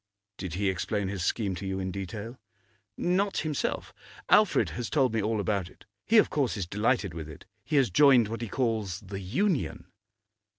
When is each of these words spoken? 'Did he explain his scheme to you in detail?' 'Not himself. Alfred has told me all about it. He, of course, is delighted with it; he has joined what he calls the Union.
'Did 0.37 0.55
he 0.55 0.67
explain 0.67 1.09
his 1.09 1.23
scheme 1.23 1.53
to 1.53 1.63
you 1.67 1.79
in 1.79 1.91
detail?' 1.91 2.39
'Not 2.97 3.37
himself. 3.45 3.93
Alfred 4.29 4.71
has 4.71 4.89
told 4.89 5.13
me 5.13 5.21
all 5.21 5.39
about 5.39 5.69
it. 5.69 5.85
He, 6.07 6.17
of 6.17 6.31
course, 6.31 6.57
is 6.57 6.65
delighted 6.65 7.13
with 7.13 7.29
it; 7.29 7.45
he 7.63 7.75
has 7.75 7.91
joined 7.91 8.27
what 8.27 8.41
he 8.41 8.47
calls 8.47 9.01
the 9.01 9.19
Union. 9.19 9.85